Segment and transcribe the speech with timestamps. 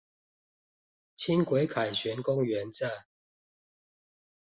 [1.15, 3.05] 輕軌凱旋公園站